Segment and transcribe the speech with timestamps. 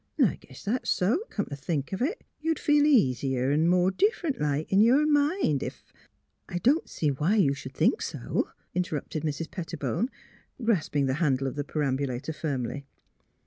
[0.17, 2.23] 'N' I guess that's so, come t' think of it....
[2.39, 5.93] You'd feel easier, 'n' more in differ'nt like in your mind, ef
[6.49, 9.51] ""I don't see why you should think so," inter rupted Mrs.
[9.51, 10.09] Pettibone,
[10.63, 12.87] grasping the handle of the perambulator firmly.